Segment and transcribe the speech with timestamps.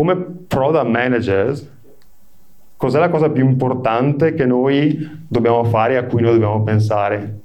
[0.00, 1.68] come product managers,
[2.74, 7.40] cos'è la cosa più importante che noi dobbiamo fare e a cui noi dobbiamo pensare?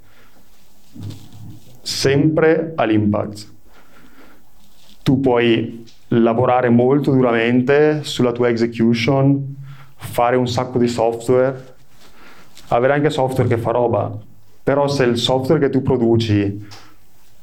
[1.82, 3.52] Sempre all'impact.
[5.02, 9.54] Tu puoi lavorare molto duramente sulla tua execution,
[9.94, 11.74] fare un sacco di software,
[12.68, 14.16] avere anche software che fa roba,
[14.62, 16.66] però se il software che tu produci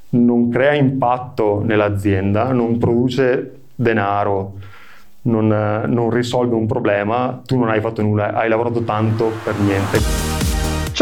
[0.10, 4.72] non crea impatto nell'azienda, non produce denaro,
[5.24, 5.48] non,
[5.88, 10.43] non risolve un problema, tu non hai fatto nulla, hai lavorato tanto per niente.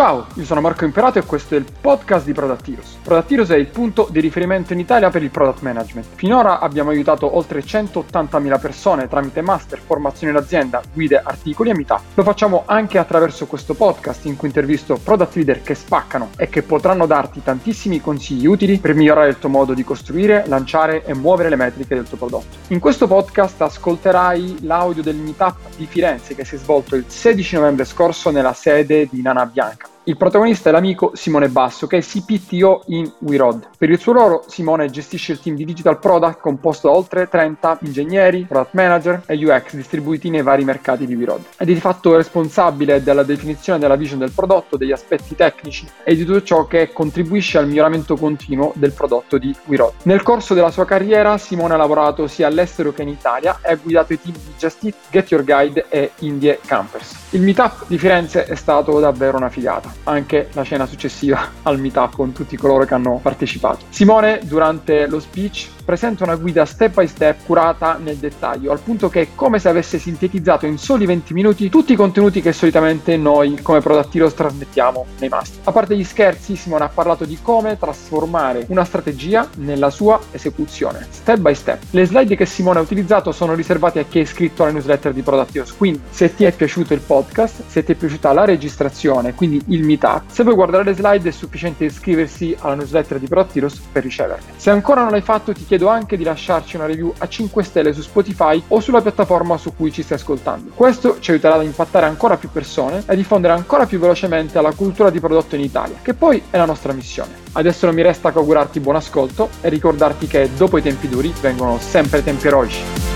[0.02, 2.98] Ciao, io sono Marco Imperato e questo è il podcast di Product Heroes.
[3.04, 6.08] Product Heroes è il punto di riferimento in Italia per il product management.
[6.16, 12.02] Finora abbiamo aiutato oltre 180.000 persone tramite master, formazione in azienda, guide, articoli e meetup.
[12.16, 16.64] Lo facciamo anche attraverso questo podcast in cui intervisto product leader che spaccano e che
[16.64, 21.50] potranno darti tantissimi consigli utili per migliorare il tuo modo di costruire, lanciare e muovere
[21.50, 22.58] le metriche del tuo prodotto.
[22.70, 27.58] In questo podcast ascolterai l'audio del meetup di Firenze che si è svolto il 16
[27.58, 29.90] novembre scorso nella sede di Nana Bianca.
[30.06, 33.68] Il protagonista è l'amico Simone Basso, che è CPTO in WeRod.
[33.78, 37.78] Per il suo ruolo, Simone gestisce il team di digital product composto da oltre 30
[37.82, 41.42] ingegneri, product manager e UX distribuiti nei vari mercati di WeRod.
[41.56, 46.16] Ed è di fatto responsabile della definizione della vision del prodotto, degli aspetti tecnici e
[46.16, 49.94] di tutto ciò che contribuisce al miglioramento continuo del prodotto di WeRod.
[50.04, 53.76] Nel corso della sua carriera, Simone ha lavorato sia all'estero che in Italia e ha
[53.76, 57.28] guidato i team di Just Eat, Get Your Guide e Indie Campers.
[57.34, 62.16] Il meetup di Firenze è stato davvero una figata anche la cena successiva al meetup
[62.16, 63.86] con tutti coloro che hanno partecipato.
[63.90, 69.10] Simone, durante lo speech, presenta una guida step by step curata nel dettaglio, al punto
[69.10, 73.18] che è come se avesse sintetizzato in soli 20 minuti tutti i contenuti che solitamente
[73.18, 75.60] noi come Product Heroes trasmettiamo nei master.
[75.66, 81.06] A parte gli scherzi, Simone ha parlato di come trasformare una strategia nella sua esecuzione,
[81.10, 81.82] step by step.
[81.90, 85.22] Le slide che Simone ha utilizzato sono riservate a chi è iscritto alla newsletter di
[85.24, 89.36] Product Heroes, quindi se ti è piaciuto il podcast, se ti è piaciuta la registrazione,
[89.36, 93.58] quindi il meetup, se vuoi guardare le slide è sufficiente iscriversi alla newsletter di Product
[93.58, 94.54] Heroes per riceverle.
[94.56, 97.94] Se ancora non l'hai fatto ti chiedo anche di lasciarci una review a 5 stelle
[97.94, 100.72] su Spotify o sulla piattaforma su cui ci stai ascoltando.
[100.74, 105.10] Questo ci aiuterà ad impattare ancora più persone e diffondere ancora più velocemente la cultura
[105.10, 107.34] di prodotto in Italia, che poi è la nostra missione.
[107.54, 111.34] Adesso non mi resta che augurarti buon ascolto e ricordarti che dopo i tempi duri
[111.42, 113.11] vengono sempre tempi eroici.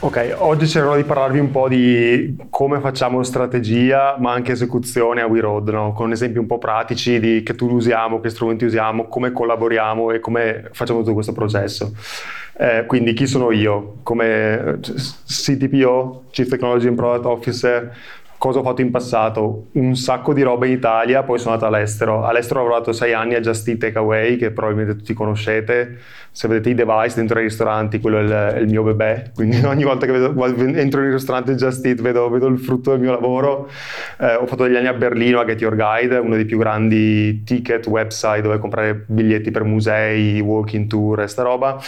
[0.00, 5.26] Ok, oggi cercherò di parlarvi un po' di come facciamo strategia, ma anche esecuzione a
[5.26, 5.92] WeRoad, no?
[5.92, 10.20] con esempi un po' pratici di che tool usiamo, che strumenti usiamo, come collaboriamo e
[10.20, 11.96] come facciamo tutto questo processo.
[12.56, 13.96] Eh, quindi chi sono io?
[14.04, 17.92] Come CTPO, Chief Technology and Product Officer,
[18.38, 19.66] cosa ho fatto in passato?
[19.72, 22.24] Un sacco di roba in Italia, poi sono andato all'estero.
[22.24, 25.98] All'estero ho lavorato sei anni a Just Eat Takeaway, che probabilmente tutti conoscete.
[26.30, 29.32] Se vedete i device dentro i ristoranti, quello è il, è il mio bebè.
[29.34, 32.92] Quindi ogni volta che vedo, entro in un ristorante Just Eat vedo, vedo, il frutto
[32.92, 33.68] del mio lavoro.
[34.20, 37.42] Eh, ho fatto degli anni a Berlino a Get Your Guide, uno dei più grandi
[37.42, 41.80] ticket website dove comprare biglietti per musei, walking tour e sta roba.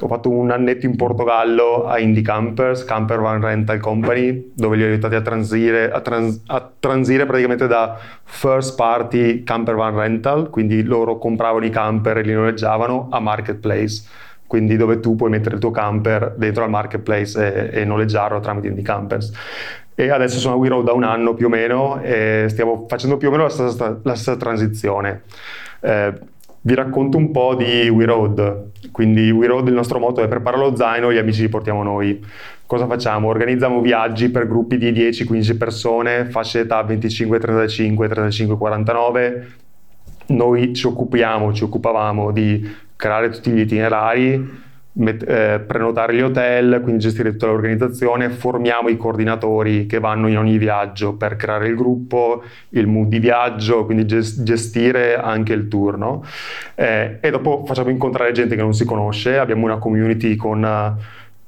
[0.00, 4.84] Ho fatto un annetto in Portogallo a Indie Campers, Camper Van Rental Company, dove li
[4.84, 10.50] ho aiutati a transire a, trans- a transire praticamente da first party camper van rental,
[10.50, 14.02] quindi loro compravano i camper e li noleggiavano, a marketplace,
[14.46, 18.68] quindi dove tu puoi mettere il tuo camper dentro al marketplace e, e noleggiarlo tramite
[18.68, 19.32] Indie Campers.
[19.94, 23.28] E adesso sono a WeRoad da un anno più o meno e stiamo facendo più
[23.28, 25.22] o meno la stessa, la stessa transizione.
[25.80, 26.14] Eh,
[26.60, 28.66] vi racconto un po' di WeRoad.
[28.92, 32.20] Quindi WeRoad il nostro motto è prepara lo zaino, gli amici li portiamo noi
[32.68, 33.28] cosa facciamo?
[33.28, 39.46] Organizziamo viaggi per gruppi di 10-15 persone, fasce età 25-35, 35-49.
[40.26, 46.80] Noi ci occupiamo, ci occupavamo di creare tutti gli itinerari, met- eh, prenotare gli hotel,
[46.82, 51.76] quindi gestire tutta l'organizzazione, formiamo i coordinatori che vanno in ogni viaggio per creare il
[51.76, 55.98] gruppo, il mood di viaggio, quindi gest- gestire anche il tour.
[55.98, 56.24] No?
[56.74, 60.96] Eh, e dopo facciamo incontrare gente che non si conosce, abbiamo una community con...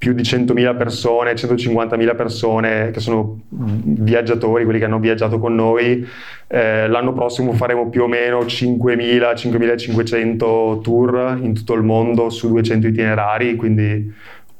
[0.00, 6.08] Più di 100.000 persone, 150.000 persone che sono viaggiatori, quelli che hanno viaggiato con noi.
[6.46, 12.48] Eh, l'anno prossimo faremo più o meno 5.000, 5.500 tour in tutto il mondo su
[12.48, 14.10] 200 itinerari, quindi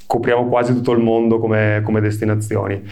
[0.04, 2.82] copriamo quasi tutto il mondo come, come destinazioni.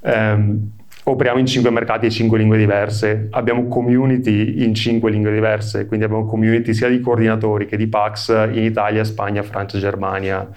[0.00, 0.56] Eh,
[1.04, 6.04] operiamo in 5 mercati e 5 lingue diverse, abbiamo community in 5 lingue diverse, quindi
[6.04, 10.48] abbiamo community sia di coordinatori che di PAX in Italia, Spagna, Francia, Germania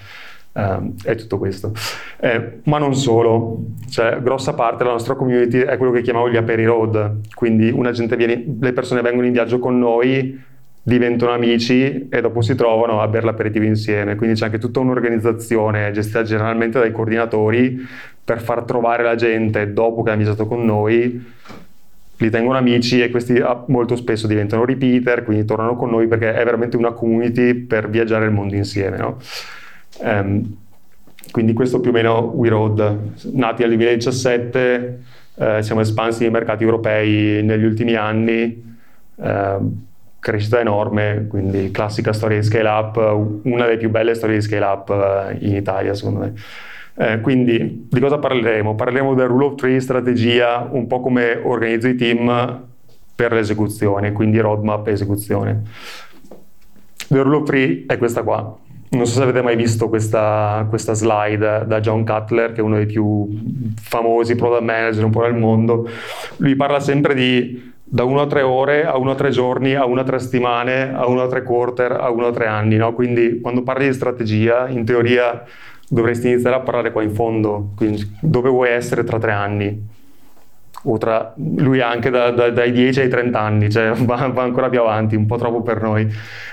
[0.56, 1.72] eh, è tutto questo.
[2.18, 6.36] Eh, ma non solo, cioè, grossa parte della nostra community è quello che chiamiamo gli
[6.36, 7.70] aperi road, quindi
[8.16, 10.54] viene, le persone vengono in viaggio con noi
[10.86, 14.14] diventano amici e dopo si trovano a bere l'aperitivo insieme.
[14.14, 17.84] Quindi c'è anche tutta un'organizzazione gestita generalmente dai coordinatori
[18.24, 21.24] per far trovare la gente dopo che hanno viaggiato con noi,
[22.18, 26.32] li tengono amici e questi ah, molto spesso diventano repeater, quindi tornano con noi perché
[26.32, 28.96] è veramente una community per viaggiare il mondo insieme.
[28.96, 29.18] No?
[30.00, 30.56] Um,
[31.30, 32.98] quindi questo più o meno We Road,
[33.32, 35.00] nati nel 2017,
[35.34, 38.76] eh, siamo espansi nei mercati europei negli ultimi anni.
[39.16, 39.58] Eh,
[40.26, 42.96] crescita enorme, quindi classica storia di scale up,
[43.44, 46.34] una delle più belle storie di scale up eh, in Italia secondo me.
[46.98, 48.74] Eh, quindi di cosa parleremo?
[48.74, 52.64] Parleremo del rule of three, strategia, un po' come organizzo i team
[53.14, 55.62] per l'esecuzione, quindi roadmap e esecuzione.
[57.08, 58.64] The rule of three è questa qua.
[58.88, 62.76] Non so se avete mai visto questa, questa, slide da John Cutler, che è uno
[62.76, 63.28] dei più
[63.80, 65.88] famosi product manager un po' nel mondo.
[66.36, 69.84] Lui parla sempre di da 1 a 3 ore, a 1 a 3 giorni, a
[69.84, 72.76] 1 a 3 settimane, a 1 a 3 quarter, a 1 a 3 anni.
[72.76, 72.92] No?
[72.94, 75.44] Quindi quando parli di strategia, in teoria
[75.88, 79.94] dovresti iniziare a parlare qua in fondo, quindi dove vuoi essere tra 3 anni.
[80.88, 84.68] O tra lui anche da, da, dai 10 ai 30 anni, cioè va, va, ancora
[84.68, 86.08] più avanti, un po' troppo per noi.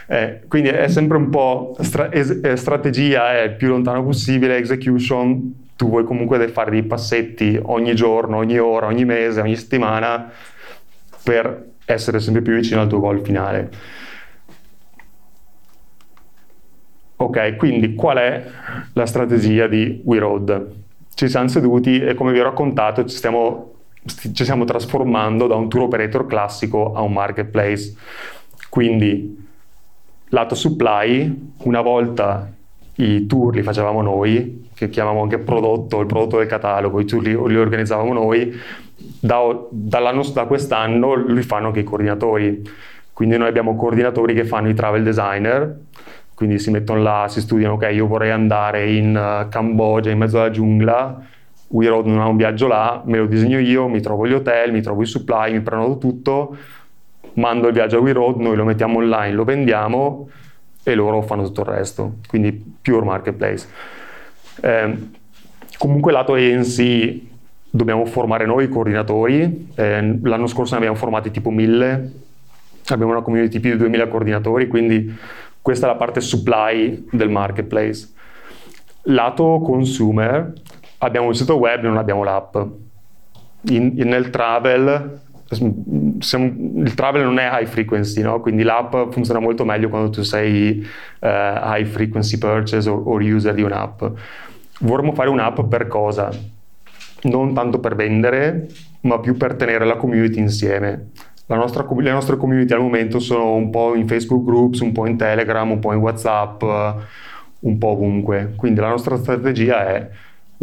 [0.08, 5.72] Eh, quindi è sempre un po' stra- es- eh, strategia, è più lontano possibile, execution,
[5.76, 10.32] tu vuoi comunque fare dei passetti ogni giorno, ogni ora, ogni mese, ogni settimana
[11.24, 13.70] per essere sempre più vicino al tuo goal finale.
[17.16, 18.46] Ok, quindi qual è
[18.94, 20.72] la strategia di WeRoad?
[21.14, 23.73] Ci siamo seduti e come vi ho raccontato ci stiamo,
[24.06, 27.96] ci stiamo trasformando da un tour operator classico a un marketplace.
[28.70, 29.46] Quindi
[30.30, 32.52] lato supply, una volta
[32.96, 37.22] i tour li facevamo noi, che chiamiamo anche prodotto, il prodotto del catalogo, i tour
[37.22, 38.54] li, li organizzavamo noi,
[39.20, 39.40] da,
[39.70, 42.62] da quest'anno li fanno anche i coordinatori.
[43.14, 45.80] Quindi noi abbiamo coordinatori che fanno i travel designer,
[46.34, 50.40] quindi si mettono là, si studiano, ok, io vorrei andare in uh, Cambogia, in mezzo
[50.40, 51.24] alla giungla,
[51.74, 54.72] We Road non ha un viaggio là, me lo disegno io, mi trovo gli hotel,
[54.72, 56.56] mi trovo i supply, mi prenoto tutto,
[57.34, 60.30] mando il viaggio a We Road, noi lo mettiamo online, lo vendiamo
[60.84, 63.68] e loro fanno tutto il resto, quindi pure marketplace.
[64.62, 64.98] Eh,
[65.80, 67.28] comunque lato agency
[67.72, 72.12] dobbiamo formare noi i coordinatori, eh, l'anno scorso ne abbiamo formati tipo 1000,
[72.90, 75.12] abbiamo una community più di 2000 coordinatori, quindi
[75.60, 78.12] questa è la parte supply del marketplace.
[79.06, 80.54] Lato consumer,
[81.06, 82.56] abbiamo il sito web, non abbiamo l'app.
[83.70, 85.22] In, in, nel travel,
[86.20, 88.40] siamo, il travel non è high frequency, no?
[88.40, 90.86] quindi l'app funziona molto meglio quando tu sei
[91.20, 94.04] uh, high frequency purchase o, user di un'app.
[94.80, 96.32] Vorremmo fare un'app per cosa?
[97.24, 98.68] non tanto per vendere,
[99.02, 101.12] ma più per tenere la community insieme.
[101.46, 105.18] Nostra, le nostre community al momento sono un po' in Facebook groups, un po' in
[105.18, 106.64] Telegram, un po' in WhatsApp,
[107.60, 108.54] un po' ovunque.
[108.56, 110.10] Quindi la nostra strategia è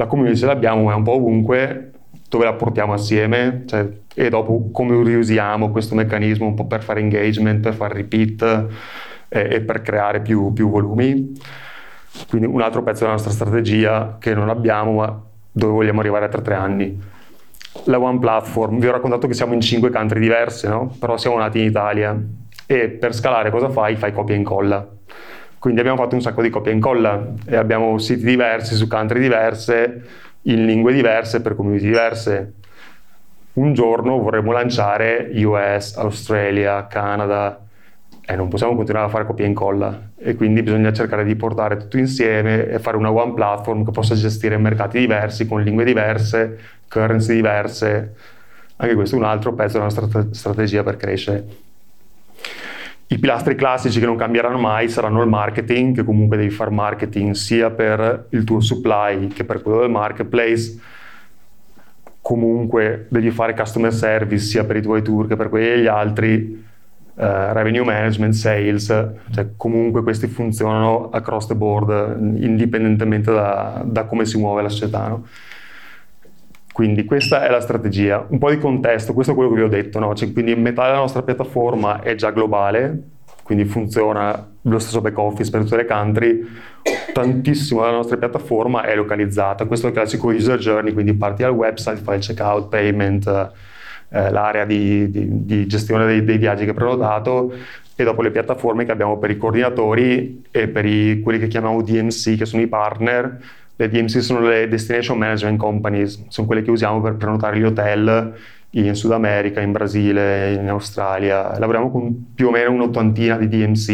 [0.00, 1.90] la community ce l'abbiamo, ma è un po' ovunque,
[2.30, 7.00] dove la portiamo assieme cioè, e dopo come riusiamo questo meccanismo un po' per fare
[7.00, 8.66] engagement, per fare repeat
[9.28, 11.32] e, e per creare più, più volumi.
[12.30, 16.40] Quindi un altro pezzo della nostra strategia che non abbiamo, ma dove vogliamo arrivare tra
[16.40, 16.98] tre anni.
[17.84, 20.96] La One Platform, vi ho raccontato che siamo in cinque country diverse, no?
[20.98, 22.18] però siamo nati in Italia
[22.66, 23.96] e per scalare cosa fai?
[23.96, 24.88] Fai copia e incolla.
[25.60, 29.20] Quindi abbiamo fatto un sacco di copia e incolla e abbiamo siti diversi su country
[29.20, 30.02] diverse,
[30.42, 32.54] in lingue diverse, per community diverse.
[33.52, 37.62] Un giorno vorremmo lanciare US, Australia, Canada,
[38.24, 41.76] e non possiamo continuare a fare copia e incolla e quindi bisogna cercare di portare
[41.76, 46.58] tutto insieme e fare una one platform che possa gestire mercati diversi, con lingue diverse,
[46.88, 48.14] currency diverse.
[48.76, 51.44] Anche questo è un altro pezzo della nostra strategia per crescere.
[53.12, 57.32] I pilastri classici che non cambieranno mai saranno il marketing, che comunque devi fare marketing
[57.32, 60.78] sia per il tuo supply che per quello del marketplace.
[62.20, 66.64] Comunque devi fare customer service sia per i tuoi tour che per quelli degli altri
[67.14, 74.24] uh, revenue management, sales, cioè comunque questi funzionano across the board indipendentemente da, da come
[74.24, 75.08] si muove la società.
[75.08, 75.26] No?
[76.80, 78.24] Quindi questa è la strategia.
[78.26, 80.14] Un po' di contesto, questo è quello che vi ho detto, no?
[80.14, 83.02] cioè, quindi metà della nostra piattaforma è già globale,
[83.42, 86.42] quindi funziona lo stesso back office per tutte le country,
[87.12, 91.52] tantissimo della nostra piattaforma è localizzata, questo è il classico user journey, quindi parti dal
[91.52, 93.26] website, fai il checkout, payment,
[94.08, 97.52] eh, l'area di, di, di gestione dei, dei, viaggi che ho prenotato
[97.94, 101.82] e dopo le piattaforme che abbiamo per i coordinatori e per i, quelli che chiamiamo
[101.82, 103.38] DMC, che sono i partner.
[103.80, 108.34] Le DMC sono le Destination Management Companies, sono quelle che usiamo per prenotare gli hotel
[108.72, 111.58] in Sud America, in Brasile, in Australia.
[111.58, 113.88] Lavoriamo con più o meno un'ottantina di DMC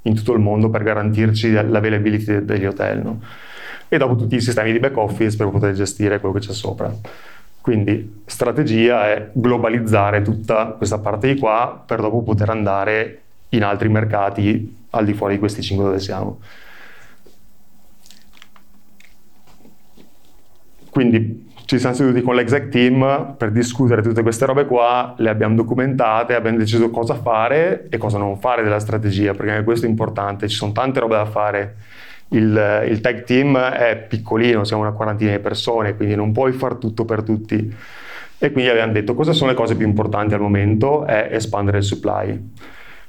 [0.00, 3.02] in tutto il mondo per garantirci l'availability degli hotel.
[3.02, 3.20] No?
[3.88, 6.90] E dopo tutti i sistemi di back office per poter gestire quello che c'è sopra.
[7.60, 13.90] Quindi strategia è globalizzare tutta questa parte di qua per dopo poter andare in altri
[13.90, 16.38] mercati al di fuori di questi cinque dove siamo.
[20.90, 25.54] Quindi ci siamo seduti con l'exec team per discutere tutte queste robe qua, le abbiamo
[25.54, 30.48] documentate, abbiamo deciso cosa fare e cosa non fare della strategia, perché questo è importante,
[30.48, 31.76] ci sono tante robe da fare.
[32.30, 36.74] Il, il tech team è piccolino, siamo una quarantina di persone, quindi non puoi far
[36.74, 37.72] tutto per tutti.
[38.42, 41.84] E quindi abbiamo detto cosa sono le cose più importanti al momento è espandere il
[41.84, 42.50] supply.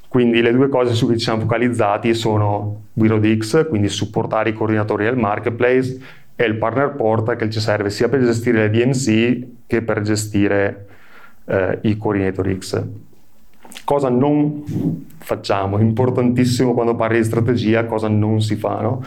[0.07, 5.05] Quindi le due cose su cui ci siamo focalizzati sono WeRoadX, quindi supportare i coordinatori
[5.05, 6.00] del marketplace
[6.43, 10.88] è il partner portal che ci serve sia per gestire le DMC che per gestire
[11.45, 12.83] eh, i coordinator X.
[13.83, 14.63] Cosa non
[15.19, 15.77] facciamo?
[15.79, 18.81] Importantissimo quando parli di strategia, cosa non si fa.
[18.81, 19.03] No?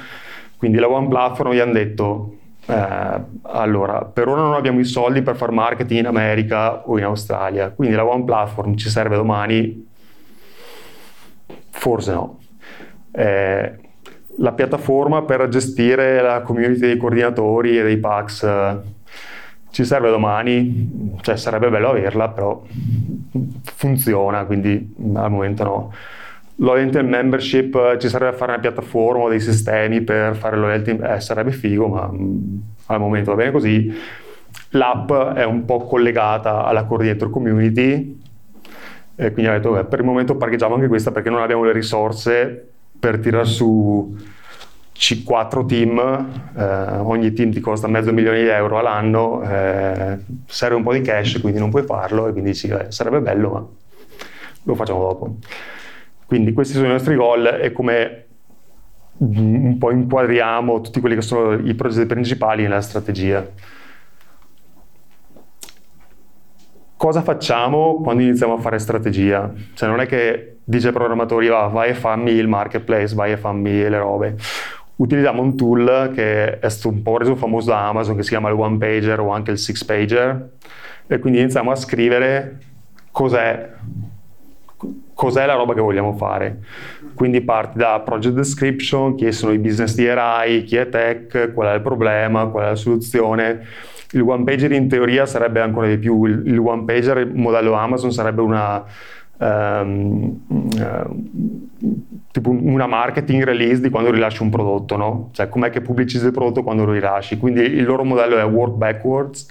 [0.57, 2.37] Quindi la One Platform gli hanno detto,
[2.67, 7.05] eh, allora, per ora non abbiamo i soldi per fare marketing in America o in
[7.05, 9.87] Australia, quindi la One Platform ci serve domani?
[11.71, 12.39] Forse no.
[13.11, 13.79] Eh,
[14.39, 18.83] la piattaforma per gestire la community dei coordinatori e dei PAX
[19.75, 22.63] ci serve domani, cioè sarebbe bello averla, però
[23.65, 25.93] funziona, quindi al momento no.
[26.59, 31.19] Loyalty membership ci serve a fare una piattaforma o dei sistemi per fare loyalty, eh,
[31.19, 33.93] sarebbe figo, ma mm, al momento va bene così.
[34.71, 38.23] L'app è un po' collegata alla coordinator community,
[39.17, 41.73] e quindi ho detto, beh, per il momento parcheggiamo anche questa perché non abbiamo le
[41.73, 42.74] risorse
[43.05, 44.17] per tirare su
[44.95, 50.83] C4 team, eh, ogni team ti costa mezzo milione di euro all'anno, eh, serve un
[50.83, 53.67] po' di cash, quindi non puoi farlo e quindi dici, eh, sarebbe bello, ma
[54.63, 55.37] lo facciamo dopo.
[56.25, 58.25] Quindi questi sono i nostri goal e come
[59.19, 63.47] un po' inquadriamo tutti quelli che sono i progetti principali nella strategia.
[66.97, 69.53] Cosa facciamo quando iniziamo a fare strategia?
[69.75, 73.37] Cioè non è che dice ai programmatori va, vai e fammi il marketplace, vai e
[73.37, 74.37] fammi le robe.
[74.97, 78.55] Utilizziamo un tool che è un po' reso famoso da Amazon che si chiama il
[78.55, 80.51] One Pager o anche il Six Pager
[81.07, 82.59] e quindi iniziamo a scrivere
[83.11, 83.73] cos'è,
[85.13, 86.61] cos'è la roba che vogliamo fare.
[87.15, 91.69] Quindi parti da project description, chi sono i business di RI, chi è tech, qual
[91.69, 93.67] è il problema, qual è la soluzione
[94.15, 98.13] il one pager in teoria sarebbe ancora di più, il, il one pager modello Amazon
[98.13, 98.85] sarebbe una,
[99.39, 101.69] um, uh,
[102.31, 105.29] tipo una marketing release di quando rilasci un prodotto, no?
[105.33, 107.39] Cioè com'è che pubblicizzi il prodotto quando lo rilasci.
[107.39, 109.47] Quindi il loro modello è work backwards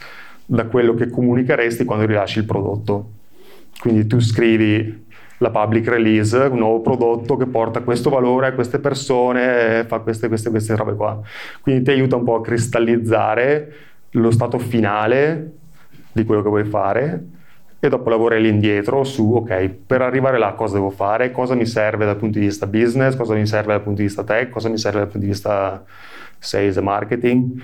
[0.46, 3.12] da quello che comunicheresti quando rilasci il prodotto.
[3.80, 5.02] Quindi tu scrivi
[5.38, 10.28] la public release, un nuovo prodotto che porta questo valore a queste persone, fa queste,
[10.28, 11.20] queste, queste robe qua.
[11.62, 13.74] Quindi ti aiuta un po' a cristallizzare
[14.12, 15.52] lo stato finale
[16.12, 17.24] di quello che vuoi fare
[17.86, 22.06] e dopo lavori all'indietro su, ok, per arrivare là cosa devo fare, cosa mi serve
[22.06, 24.78] dal punto di vista business, cosa mi serve dal punto di vista tech, cosa mi
[24.78, 25.84] serve dal punto di vista
[26.40, 27.62] sales e marketing.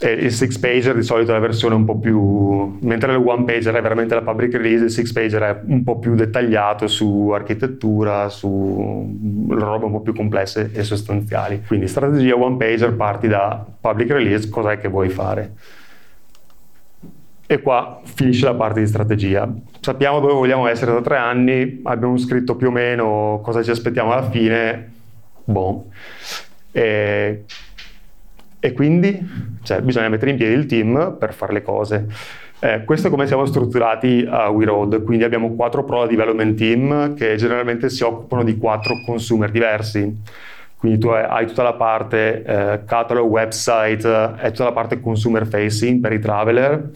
[0.00, 3.44] E il six pager di solito è la versione un po' più, mentre il one
[3.44, 7.30] pager è veramente la public release, il six pager è un po' più dettagliato su
[7.32, 11.62] architettura, su robe un po' più complesse e sostanziali.
[11.64, 15.52] Quindi strategia one pager parti da public release, cos'è che vuoi fare
[17.50, 19.52] e qua finisce la parte di strategia.
[19.80, 24.12] Sappiamo dove vogliamo essere tra tre anni, abbiamo scritto più o meno cosa ci aspettiamo
[24.12, 24.92] alla fine,
[25.42, 25.86] boh.
[26.70, 27.44] E,
[28.60, 32.06] e quindi cioè, bisogna mettere in piedi il team per fare le cose.
[32.60, 37.34] Eh, questo è come siamo strutturati a WeRoad, quindi abbiamo quattro Pro Development Team che
[37.34, 40.22] generalmente si occupano di quattro consumer diversi.
[40.76, 46.00] Quindi tu hai tutta la parte eh, catalog, website, e tutta la parte consumer facing
[46.00, 46.90] per i traveler,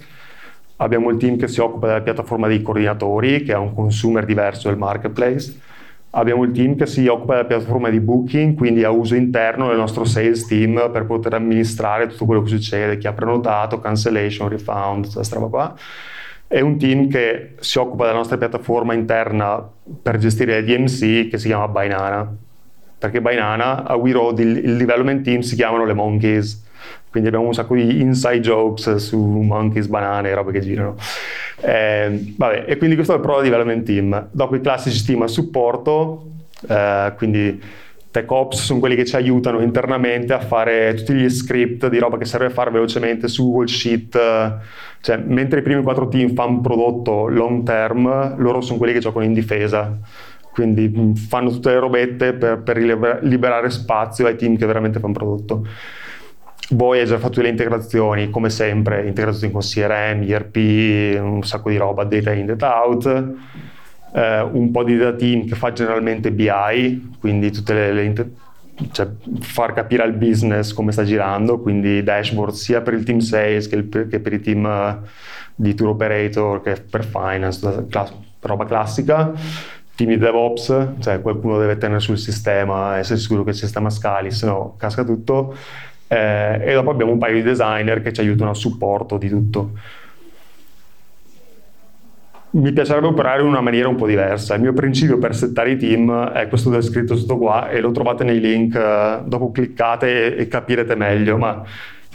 [0.77, 4.69] Abbiamo il team che si occupa della piattaforma dei coordinatori, che è un consumer diverso
[4.69, 5.61] del marketplace.
[6.11, 9.77] Abbiamo il team che si occupa della piattaforma di booking, quindi a uso interno del
[9.77, 15.13] nostro sales team per poter amministrare tutto quello che succede, chi ha prenotato, cancellation, refund,
[15.13, 15.75] questa roba qua.
[16.47, 19.65] E un team che si occupa della nostra piattaforma interna
[20.03, 22.33] per gestire le DMC che si chiama Bainana.
[22.99, 26.63] Perché Bainana, a WeRoad, il, il development team si chiamano le Monkeys
[27.15, 30.97] quindi abbiamo un sacco di inside jokes su monkeys, banane, robe che girano.
[31.61, 34.31] Eh, vabbè, e quindi questo è il Pro Development Team.
[34.33, 36.31] Dopo i classici team a supporto,
[36.69, 37.63] eh, quindi
[38.11, 42.19] Tech Ops sono quelli che ci aiutano internamente a fare tutti gli script di roba
[42.19, 44.59] che serve fare velocemente su Google Sheet.
[45.01, 48.99] Cioè, mentre i primi quattro team fanno un prodotto long term, loro sono quelli che
[48.99, 49.97] giocano in difesa.
[50.51, 52.77] Quindi fanno tutte le robette per, per
[53.23, 55.65] liberare spazio ai team che veramente fanno prodotto.
[56.71, 61.77] Voi hai già fatto le integrazioni, come sempre, integrazioni con CRM, ERP, un sacco di
[61.77, 63.35] roba, data in, data out
[64.15, 68.31] eh, un po' di data team che fa generalmente BI, quindi tutte le, le inter-
[68.93, 69.09] cioè
[69.41, 73.77] far capire al business come sta girando, quindi dashboard sia per il team sales che,
[73.77, 75.07] il, che per i team uh,
[75.55, 79.33] di tour operator che per finance, class- roba classica.
[79.97, 84.33] Team di DevOps, cioè qualcuno deve tenere sul sistema, essere sicuro che il sistema scali,
[84.33, 85.55] se no casca tutto.
[86.07, 89.73] Eh, e dopo abbiamo un paio di designer che ci aiutano a supporto di tutto
[92.55, 94.55] mi piacerebbe operare in una maniera un po' diversa.
[94.55, 98.23] Il mio principio per settare i team è questo descritto sotto qua e lo trovate
[98.23, 101.63] nei link, eh, dopo cliccate e, capirete meglio, ma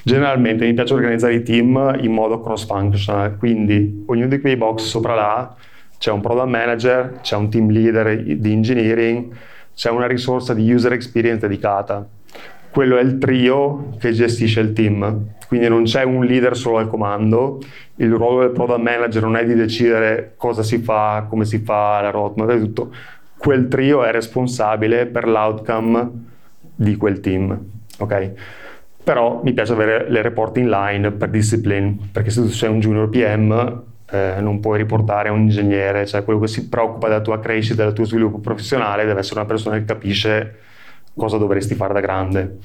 [0.01, 5.13] generalmente mi piace organizzare i team in modo cross-functional, quindi ognuno di quei box sopra
[5.13, 5.55] là
[5.97, 9.33] c'è un product manager, c'è un team leader di engineering,
[9.75, 12.07] c'è una risorsa di user experience dedicata.
[12.71, 15.27] Quello è il trio che gestisce il team.
[15.47, 17.59] Quindi non c'è un leader solo al comando,
[17.95, 21.99] il ruolo del product manager non è di decidere cosa si fa, come si fa,
[22.01, 22.91] la roadmap e tutto,
[23.35, 26.27] quel trio è responsabile per l'outcome
[26.75, 27.57] di quel team,
[27.97, 28.31] ok?
[29.03, 32.79] Però mi piace avere le report in line per discipline, perché se tu sei un
[32.79, 37.39] junior PM eh, non puoi riportare un ingegnere, cioè quello che si preoccupa della tua
[37.39, 40.55] crescita, del tuo sviluppo professionale deve essere una persona che capisce
[41.19, 42.57] cosa dovresti fare da grande.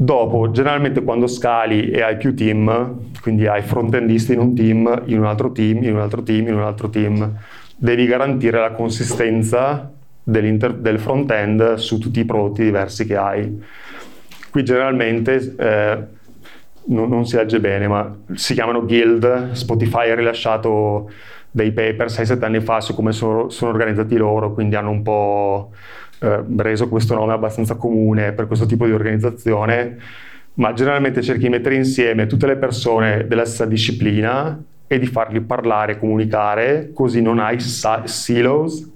[0.00, 5.18] Dopo, generalmente quando scali e hai più team, quindi hai front-endisti in un team, in
[5.18, 7.36] un altro team, in un altro team, in un altro team,
[7.76, 9.90] devi garantire la consistenza
[10.22, 13.62] del front-end su tutti i prodotti diversi che hai.
[14.50, 15.98] Qui generalmente eh,
[16.86, 19.52] non, non, si legge bene, ma si chiamano guild.
[19.52, 21.10] Spotify ha rilasciato
[21.50, 25.72] dei paper 6-7 anni fa su come sono, sono organizzati loro, quindi hanno un po'
[26.20, 29.96] eh, reso questo nome abbastanza comune per questo tipo di organizzazione,
[30.54, 35.40] ma generalmente cerchi di mettere insieme tutte le persone della stessa disciplina e di farli
[35.40, 38.90] parlare, comunicare, così non hai silos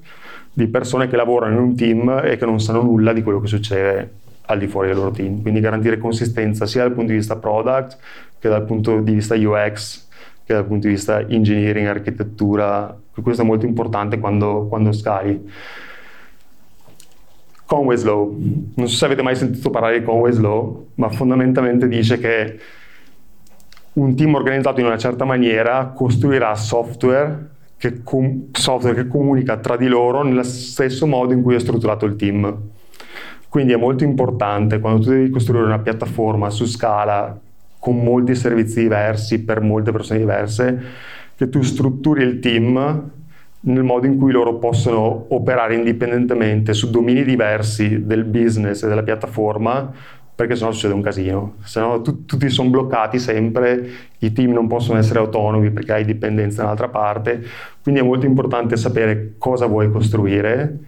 [0.55, 3.47] di persone che lavorano in un team e che non sanno nulla di quello che
[3.47, 4.11] succede
[4.47, 5.41] al di fuori del loro team.
[5.41, 7.99] Quindi garantire consistenza sia dal punto di vista product
[8.39, 10.09] che dal punto di vista UX
[10.45, 12.97] che dal punto di vista engineering, architettura.
[13.23, 15.49] Questo è molto importante quando, quando scali.
[17.73, 18.37] Conway's Law.
[18.75, 22.59] Non so se avete mai sentito parlare di Conway's Law, ma fondamentalmente dice che
[23.95, 29.79] un team organizzato in una certa maniera costruirà software che, com- software che comunica tra
[29.79, 32.59] di loro nello stesso modo in cui è strutturato il team.
[33.49, 37.39] Quindi è molto importante quando tu devi costruire una piattaforma su scala
[37.79, 40.83] con molti servizi diversi per molte persone diverse,
[41.35, 43.11] che tu strutturi il team
[43.65, 49.03] nel modo in cui loro possono operare indipendentemente su domini diversi del business e della
[49.03, 49.93] piattaforma,
[50.35, 51.55] perché sennò succede un casino.
[51.63, 56.05] Se no tu, tutti sono bloccati sempre, i team non possono essere autonomi perché hai
[56.05, 57.45] dipendenza da un'altra parte,
[57.83, 60.79] quindi è molto importante sapere cosa vuoi costruire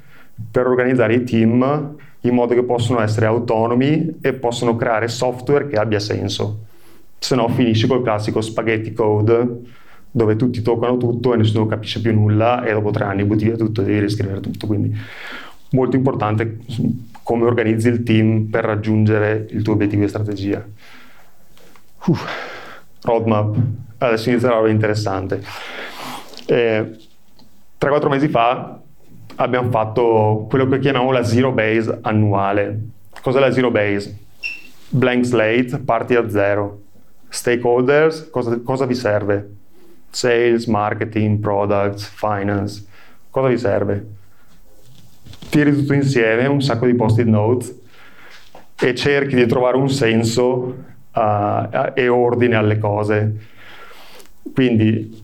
[0.50, 5.76] per organizzare i team in modo che possano essere autonomi e possono creare software che
[5.76, 6.64] abbia senso.
[7.18, 9.82] Se no finisci col classico spaghetti code
[10.16, 13.56] dove tutti toccano tutto e nessuno capisce più nulla e dopo tre anni butti via
[13.56, 14.68] tutto e devi riscrivere tutto.
[14.68, 14.96] Quindi
[15.70, 16.58] molto importante
[17.24, 20.64] come organizzi il team per raggiungere il tuo obiettivo di strategia.
[22.06, 22.24] Uff,
[23.02, 23.56] roadmap,
[23.98, 25.42] adesso inizia la roba interessante.
[26.46, 26.96] Eh,
[27.80, 28.78] 3-4 mesi fa
[29.34, 32.82] abbiamo fatto quello che chiamiamo la zero base annuale.
[33.20, 34.16] Cos'è la zero base?
[34.90, 36.82] Blank slate, parti da zero.
[37.28, 39.54] Stakeholders, cosa, cosa vi serve?
[40.14, 42.84] Sales, marketing, products, finance,
[43.30, 44.06] cosa vi serve?
[45.50, 47.82] Tiri tutto insieme, un sacco di post-it note
[48.80, 50.76] e cerchi di trovare un senso
[51.12, 53.36] uh, e ordine alle cose.
[54.52, 55.22] Quindi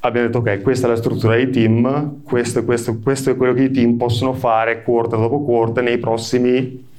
[0.00, 3.64] abbiamo detto ok, questa è la struttura dei team, questo, questo, questo è quello che
[3.64, 6.90] i team possono fare quarter dopo quarter nei prossimi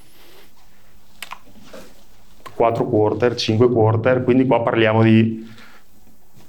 [2.56, 5.52] 4 quarter, 5 quarter, quindi qua parliamo di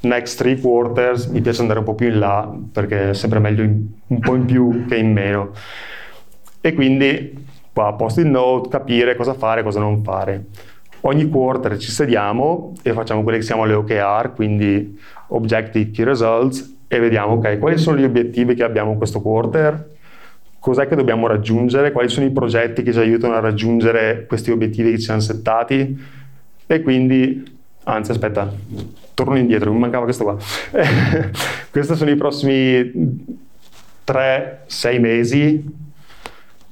[0.05, 3.62] next three quarters mi piace andare un po' più in là perché è sempre meglio
[3.62, 5.53] in, un po' in più che in meno.
[6.61, 10.47] E quindi qua post it note, capire cosa fare, cosa non fare.
[11.01, 16.77] Ogni quarter ci sediamo e facciamo quelle che siamo le OKR, quindi Objective Key Results,
[16.88, 19.93] e vediamo ok, quali sono gli obiettivi che abbiamo in questo quarter,
[20.59, 24.93] cos'è che dobbiamo raggiungere, quali sono i progetti che ci aiutano a raggiungere questi obiettivi
[24.93, 26.01] che ci siamo settati
[26.67, 28.51] e quindi, anzi aspetta,
[29.14, 30.37] torno indietro, mi mancava questo qua.
[31.70, 33.35] Questi sono i prossimi
[34.07, 35.83] 3-6 mesi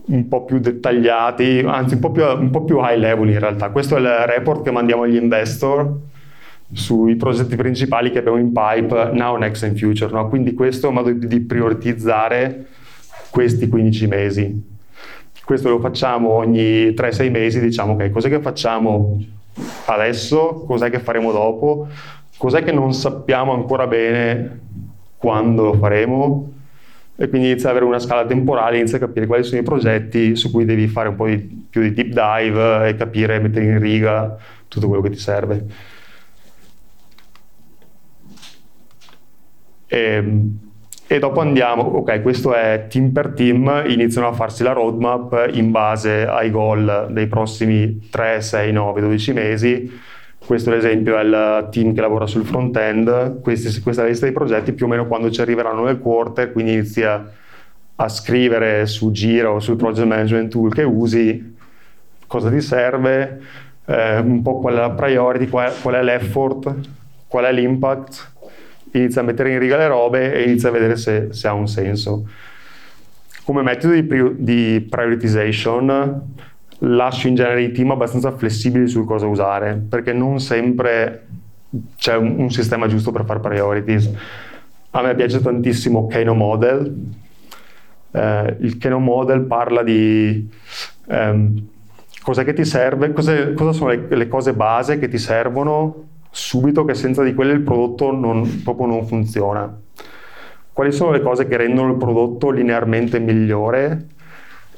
[0.04, 3.70] un po' più dettagliati, anzi un po' più, un po' più high level in realtà.
[3.70, 5.98] Questo è il report che mandiamo agli investor
[6.72, 10.10] sui progetti principali che abbiamo in pipe now, next and future.
[10.12, 10.28] No?
[10.28, 12.66] Quindi questo è un modo di prioritizzare
[13.30, 14.70] questi 15 mesi.
[15.44, 19.22] Questo lo facciamo ogni 3-6 mesi, diciamo ok, cos'è che facciamo
[19.86, 21.88] adesso, cos'è che faremo dopo,
[22.42, 24.58] cos'è che non sappiamo ancora bene
[25.16, 26.52] quando lo faremo
[27.14, 30.34] e quindi inizia ad avere una scala temporale, inizia a capire quali sono i progetti
[30.34, 31.38] su cui devi fare un po' di,
[31.70, 35.66] più di deep dive e capire, mettere in riga tutto quello che ti serve.
[39.86, 40.58] E, ehm,
[41.06, 45.70] e dopo andiamo, ok, questo è team per team, iniziano a farsi la roadmap in
[45.70, 50.00] base ai goal dei prossimi 3, 6, 9, 12 mesi.
[50.44, 54.26] Questo ad esempio è il team che lavora sul front-end, questi, questa è la lista
[54.26, 57.30] dei progetti più o meno quando ci arriveranno nel quarter, quindi inizia
[57.94, 61.54] a scrivere su Gira o sul project management tool che usi
[62.26, 63.40] cosa ti serve,
[63.86, 66.74] eh, un po' qual è la priority, qual è, qual è l'effort,
[67.28, 68.30] qual è l'impact
[68.92, 71.68] inizia a mettere in riga le robe e inizia a vedere se, se ha un
[71.68, 72.28] senso.
[73.44, 76.34] Come metodo di, pri- di prioritization
[76.84, 81.26] lascio in genere i team abbastanza flessibili su cosa usare, perché non sempre
[81.96, 84.10] c'è un, un sistema giusto per fare priorities.
[84.90, 87.10] A me piace tantissimo Kano Model.
[88.10, 90.50] Eh, il Kano Model parla di
[91.08, 91.66] ehm,
[92.22, 96.84] cosa che ti serve, cosa, cosa sono le, le, cose base che ti servono subito
[96.84, 99.78] che senza di quelle il prodotto non, proprio non funziona.
[100.72, 104.06] Quali sono le cose che rendono il prodotto linearmente migliore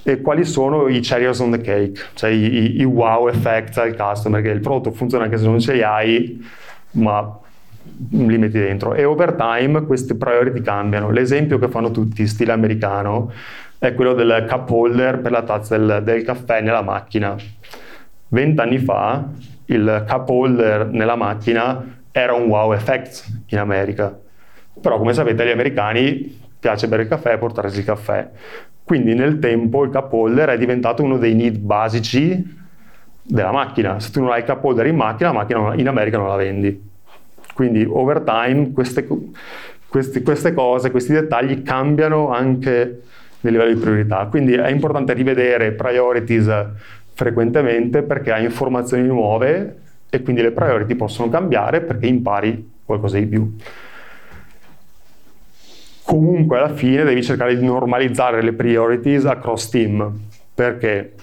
[0.05, 4.43] e quali sono i cherries on the cake, cioè i, i wow effect al customer,
[4.43, 6.47] che il prodotto funziona anche se non ce li hai,
[6.93, 7.41] ma
[8.11, 8.95] li metti dentro.
[8.95, 11.11] E over time queste priority cambiano.
[11.11, 13.33] L'esempio che fanno tutti, stile americano,
[13.79, 17.35] è quello del cup holder per la tazza del, del caffè nella macchina.
[18.29, 19.29] Vent'anni fa
[19.67, 24.17] il cup holder nella macchina era un wow effect in America.
[24.81, 28.29] Però come sapete agli americani piace bere il caffè e portarsi il caffè.
[28.85, 32.63] Quindi nel tempo il cup holder è diventato uno dei need basici
[33.23, 33.99] della macchina.
[33.99, 36.37] Se tu non hai il cup holder in macchina, la macchina in America non la
[36.37, 36.91] vendi.
[37.55, 39.07] Quindi over time queste,
[39.89, 43.03] queste, queste cose, questi dettagli cambiano anche
[43.41, 44.27] nel livello di priorità.
[44.27, 46.67] Quindi è importante rivedere priorities
[47.15, 49.77] frequentemente perché hai informazioni nuove
[50.11, 53.57] e quindi le priority possono cambiare perché impari qualcosa di più.
[56.05, 60.13] Comunque alla fine devi cercare di normalizzare le priorities across team.
[60.55, 61.15] Perché?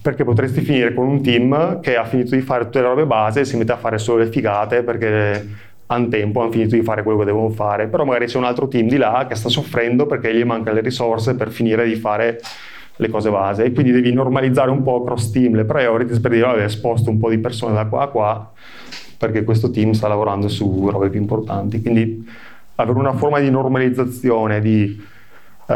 [0.00, 3.40] Perché potresti finire con un team che ha finito di fare tutte le robe base
[3.40, 5.46] e si mette a fare solo le figate perché
[5.86, 8.68] hanno tempo, hanno finito di fare quello che devono fare, però magari c'è un altro
[8.68, 12.40] team di là che sta soffrendo perché gli mancano le risorse per finire di fare
[12.96, 16.46] le cose base e quindi devi normalizzare un po' cross team le priorities per dire
[16.46, 18.52] vabbè sposto un po' di persone da qua a qua
[19.16, 22.24] perché questo team sta lavorando su robe più importanti quindi
[22.82, 25.00] avere una forma di normalizzazione di
[25.66, 25.74] uh,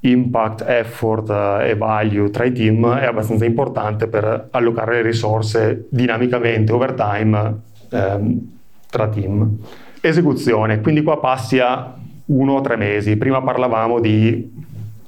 [0.00, 5.86] impact, effort uh, e value tra i team è abbastanza importante per allocare le risorse
[5.90, 8.52] dinamicamente over time um,
[8.90, 9.58] tra team
[10.00, 11.94] esecuzione quindi qua passi a
[12.26, 14.52] uno o tre mesi prima parlavamo di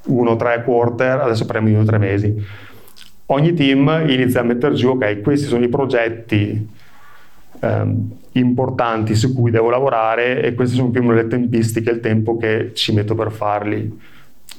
[0.07, 2.35] uno, tre quarter, adesso parliamo di uno, tre mesi.
[3.27, 6.69] Ogni team inizia a mettere giù, ok, questi sono i progetti
[7.61, 12.01] ehm, importanti su cui devo lavorare e queste sono più o meno le tempistiche, il
[12.01, 13.99] tempo che ci metto per farli.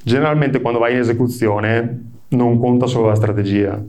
[0.04, 3.82] Generalmente quando vai in esecuzione non conta solo la strategia,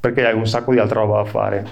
[0.00, 1.66] perché hai un sacco di altra roba da fare.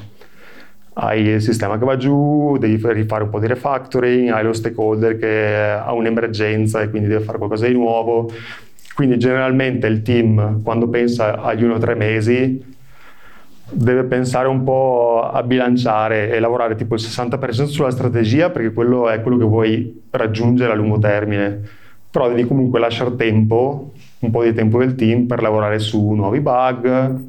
[0.95, 5.17] Hai il sistema che va giù, devi rifare un po' di refactoring, hai lo stakeholder
[5.19, 8.31] che ha un'emergenza e quindi deve fare qualcosa di nuovo,
[8.95, 12.74] quindi generalmente il team quando pensa agli 1-3 mesi
[13.75, 19.09] deve pensare un po' a bilanciare e lavorare tipo il 60% sulla strategia perché quello
[19.09, 21.61] è quello che vuoi raggiungere a lungo termine.
[22.11, 26.41] Però devi comunque lasciare tempo, un po' di tempo del team per lavorare su nuovi
[26.41, 27.21] bug,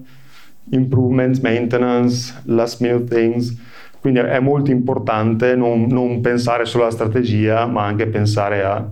[0.69, 3.55] improvements, maintenance, last minute things.
[3.99, 8.88] Quindi è molto importante non, non pensare solo alla strategia, ma anche pensare a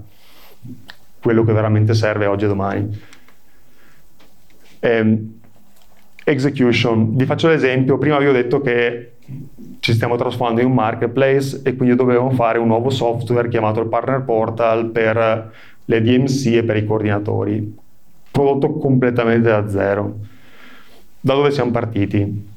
[1.20, 3.02] quello che veramente serve oggi e domani.
[4.80, 5.42] Um,
[6.24, 9.14] execution, vi faccio l'esempio, prima vi ho detto che
[9.80, 13.88] ci stiamo trasformando in un marketplace e quindi dovevamo fare un nuovo software chiamato il
[13.88, 15.52] Partner Portal per
[15.86, 17.76] le DMC e per i coordinatori.
[18.32, 20.20] prodotto completamente da zero.
[21.20, 22.52] Da dove siamo partiti?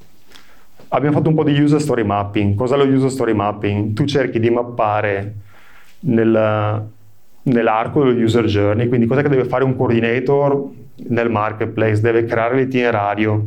[0.88, 2.54] Abbiamo fatto un po' di user story mapping.
[2.54, 3.92] Cos'è lo user story mapping?
[3.92, 5.34] Tu cerchi di mappare
[6.00, 6.88] nel,
[7.46, 10.68] nell'arco dello user journey, quindi cos'è che deve fare un coordinator
[11.08, 12.00] nel marketplace?
[12.00, 13.46] Deve creare l'itinerario,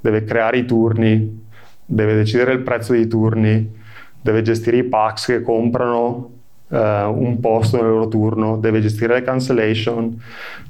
[0.00, 1.46] deve creare i turni,
[1.84, 3.76] deve decidere il prezzo dei turni,
[4.20, 6.30] deve gestire i packs che comprano
[6.68, 10.20] uh, un posto nel loro turno, deve gestire le cancellation,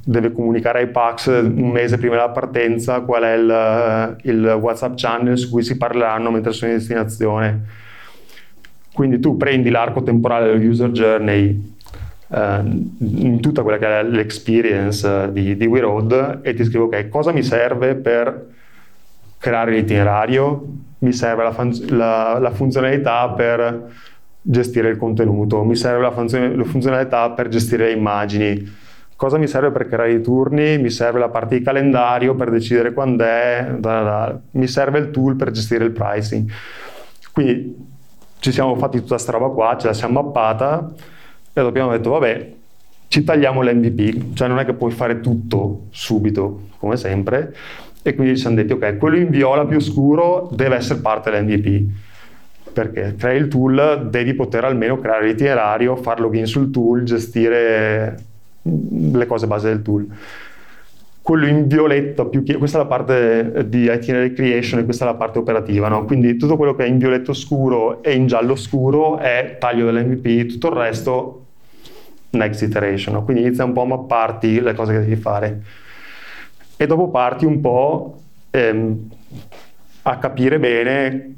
[0.04, 5.36] deve comunicare ai packs un mese prima della partenza qual è il, il WhatsApp channel
[5.36, 7.86] su cui si parleranno mentre sono in destinazione.
[8.94, 11.76] Quindi tu prendi l'arco temporale del user journey
[12.30, 17.32] in tutta quella che è l'experience uh, di, di WeRoad e ti scrivo ok, cosa
[17.32, 18.46] mi serve per
[19.38, 20.66] creare l'itinerario,
[20.98, 23.92] mi serve la, fun- la, la, funzionalità per
[24.42, 28.76] gestire il contenuto, mi serve la, funzion- la, funzionalità per gestire le immagini,
[29.16, 32.92] cosa mi serve per creare i turni, mi serve la parte di calendario per decidere
[32.92, 36.50] quando è, da, da, mi serve il tool per gestire il pricing.
[37.32, 37.86] Quindi
[38.40, 41.16] ci siamo fatti tutta questa roba qua, ce la siamo mappata
[41.60, 42.52] e abbiamo detto vabbè,
[43.08, 47.54] ci tagliamo l'MVP, cioè non è che puoi fare tutto subito, come sempre,
[48.02, 52.06] e quindi ci siamo detti ok, quello in viola più scuro deve essere parte dell'MVP
[52.78, 58.16] perché crei il tool devi poter almeno creare l'itinerario, far login sul tool, gestire
[58.62, 60.06] le cose base del tool.
[61.20, 65.08] Quello in violetto, più che, questa è la parte di itinerary creation e questa è
[65.08, 66.04] la parte operativa, no?
[66.04, 70.46] quindi tutto quello che è in violetto scuro e in giallo scuro è taglio dell'MVP,
[70.46, 71.46] tutto il resto
[72.30, 75.62] next iteration, quindi inizia un po' a mapparti le cose che devi fare
[76.76, 79.08] e dopo parti un po' ehm,
[80.02, 81.34] a capire bene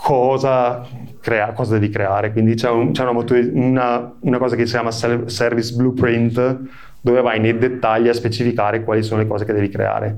[0.00, 0.86] cosa,
[1.20, 2.32] crea, cosa devi creare.
[2.32, 6.60] Quindi c'è, un, c'è una, una, una, cosa che si chiama Service Blueprint,
[7.00, 10.16] dove vai nei dettagli a specificare quali sono le cose che devi creare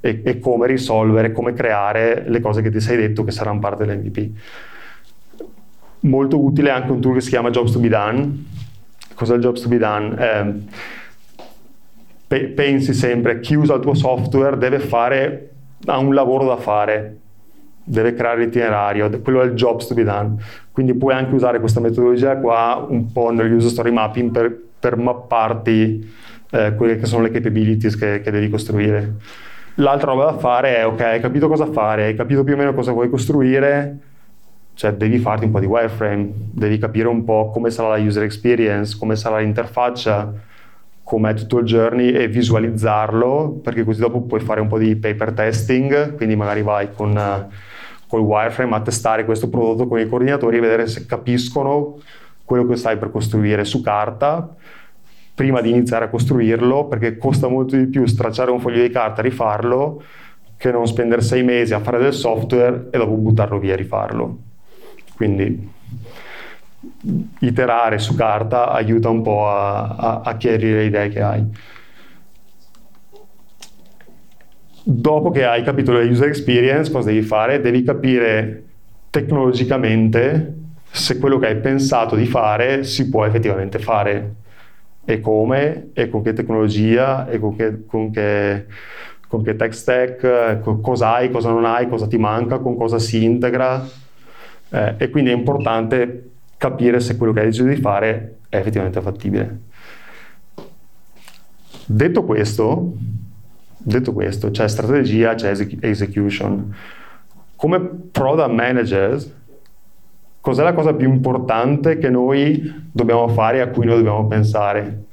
[0.00, 3.86] e, e come risolvere, come creare le cose che ti sei detto che saranno parte
[3.86, 4.30] dell'MVP.
[6.00, 8.44] Molto utile anche un tool che si chiama Jobs to be Done.
[9.22, 10.16] Cos'è il Jobs to be Done?
[10.18, 10.52] Eh,
[12.26, 15.50] pe- pensi sempre chi usa il tuo software deve fare,
[15.86, 17.18] ha un lavoro da fare,
[17.84, 20.42] deve creare l'itinerario, quello è il jobs to be done.
[20.72, 24.96] Quindi puoi anche usare questa metodologia qua un po' nel user story mapping per, per
[24.96, 26.12] mapparti
[26.50, 29.14] eh, quelle che sono le capabilities che, che devi costruire.
[29.76, 32.74] L'altra roba da fare è, ok, hai capito cosa fare, hai capito più o meno
[32.74, 33.98] cosa vuoi costruire,
[34.74, 38.22] cioè devi farti un po' di wireframe, devi capire un po' come sarà la user
[38.22, 40.32] experience, come sarà l'interfaccia,
[41.02, 45.32] com'è tutto il journey e visualizzarlo, perché così dopo puoi fare un po' di paper
[45.32, 47.52] testing, quindi magari vai con, uh,
[48.06, 51.98] col wireframe a testare questo prodotto con i coordinatori e vedere se capiscono
[52.44, 54.54] quello che stai per costruire su carta
[55.34, 59.20] prima di iniziare a costruirlo, perché costa molto di più stracciare un foglio di carta
[59.20, 60.02] e rifarlo
[60.56, 64.38] che non spendere sei mesi a fare del software e dopo buttarlo via e rifarlo.
[65.22, 65.70] Quindi
[67.38, 71.44] iterare su carta aiuta un po' a, a, a chiarire le idee che hai.
[74.82, 77.60] Dopo che hai capito la user experience, cosa devi fare?
[77.60, 78.64] Devi capire
[79.10, 80.54] tecnologicamente
[80.90, 84.34] se quello che hai pensato di fare si può effettivamente fare
[85.04, 88.66] e come e con che tecnologia e con che, con che,
[89.28, 93.22] con che tech stack, cosa hai, cosa non hai, cosa ti manca, con cosa si
[93.22, 94.01] integra.
[94.72, 99.00] Eh, e quindi è importante capire se quello che hai deciso di fare è effettivamente
[99.02, 99.60] fattibile.
[101.84, 102.94] Detto questo,
[103.76, 106.74] detto questo c'è strategia, c'è execution.
[107.56, 107.80] Come
[108.10, 109.30] product managers,
[110.40, 115.04] cos'è la cosa più importante che noi dobbiamo fare e a cui noi dobbiamo pensare?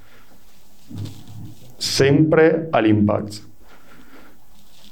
[1.76, 3.48] Sempre all'impact.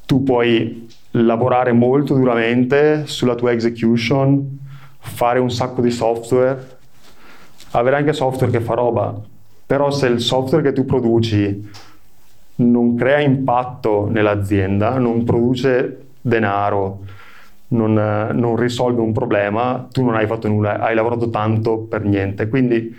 [0.05, 0.86] Tu puoi
[1.23, 4.59] lavorare molto duramente sulla tua execution,
[4.99, 6.77] fare un sacco di software,
[7.71, 9.19] avere anche software che fa roba,
[9.65, 11.69] però se il software che tu produci
[12.55, 16.99] non crea impatto nell'azienda, non produce denaro,
[17.69, 22.47] non, non, risolve un problema, tu non hai fatto nulla, hai lavorato tanto per niente.
[22.47, 22.95] Quindi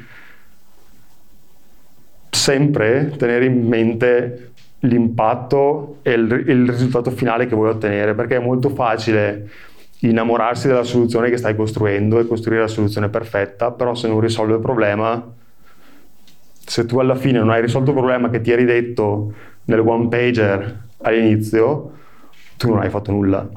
[2.31, 8.41] sempre tenere in mente l'impatto e il, il risultato finale che vuoi ottenere, perché è
[8.41, 9.49] molto facile
[10.01, 14.55] innamorarsi della soluzione che stai costruendo e costruire la soluzione perfetta, però se non risolve
[14.55, 15.35] il problema,
[16.53, 19.33] se tu alla fine non hai risolto il problema che ti eri detto
[19.65, 21.93] nel one pager all'inizio,
[22.57, 23.49] tu non hai fatto nulla.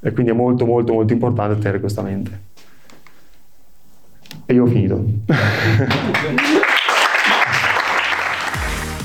[0.00, 2.46] E quindi è molto molto molto importante tenere questa mente.
[4.46, 5.04] E io ho finito.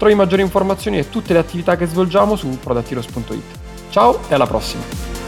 [0.00, 3.42] Trovi maggiori informazioni e tutte le attività che svolgiamo su productheroes.it.
[3.90, 5.19] Ciao e alla prossima!